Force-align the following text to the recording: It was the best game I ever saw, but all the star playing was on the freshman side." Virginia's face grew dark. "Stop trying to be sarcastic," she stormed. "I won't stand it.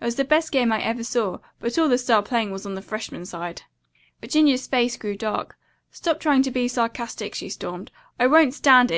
It 0.00 0.06
was 0.06 0.14
the 0.16 0.24
best 0.24 0.52
game 0.52 0.72
I 0.72 0.80
ever 0.80 1.04
saw, 1.04 1.40
but 1.60 1.76
all 1.78 1.86
the 1.86 1.98
star 1.98 2.22
playing 2.22 2.50
was 2.50 2.64
on 2.64 2.76
the 2.76 2.80
freshman 2.80 3.26
side." 3.26 3.60
Virginia's 4.22 4.66
face 4.66 4.96
grew 4.96 5.16
dark. 5.16 5.54
"Stop 5.90 6.18
trying 6.18 6.40
to 6.44 6.50
be 6.50 6.66
sarcastic," 6.66 7.34
she 7.34 7.50
stormed. 7.50 7.90
"I 8.18 8.26
won't 8.26 8.54
stand 8.54 8.90
it. 8.90 8.94